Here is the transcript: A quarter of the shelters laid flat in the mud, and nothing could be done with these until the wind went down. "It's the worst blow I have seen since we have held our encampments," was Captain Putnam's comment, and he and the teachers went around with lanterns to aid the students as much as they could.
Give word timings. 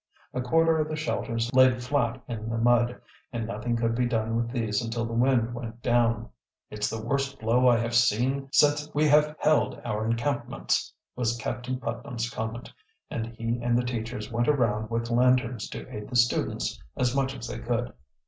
A 0.33 0.41
quarter 0.41 0.79
of 0.79 0.87
the 0.89 0.95
shelters 0.95 1.53
laid 1.53 1.83
flat 1.83 2.23
in 2.27 2.49
the 2.49 2.57
mud, 2.57 2.99
and 3.31 3.45
nothing 3.45 3.75
could 3.75 3.93
be 3.93 4.07
done 4.07 4.35
with 4.35 4.49
these 4.49 4.81
until 4.81 5.05
the 5.05 5.13
wind 5.13 5.53
went 5.53 5.83
down. 5.83 6.29
"It's 6.71 6.89
the 6.89 6.99
worst 6.99 7.37
blow 7.39 7.67
I 7.67 7.77
have 7.77 7.93
seen 7.93 8.49
since 8.51 8.89
we 8.95 9.07
have 9.09 9.35
held 9.39 9.79
our 9.85 10.03
encampments," 10.07 10.91
was 11.15 11.37
Captain 11.39 11.79
Putnam's 11.79 12.31
comment, 12.31 12.73
and 13.11 13.27
he 13.27 13.59
and 13.61 13.77
the 13.77 13.85
teachers 13.85 14.31
went 14.31 14.47
around 14.47 14.89
with 14.89 15.11
lanterns 15.11 15.69
to 15.69 15.87
aid 15.95 16.09
the 16.09 16.15
students 16.15 16.81
as 16.97 17.15
much 17.15 17.37
as 17.37 17.45
they 17.47 17.59
could. 17.59 17.93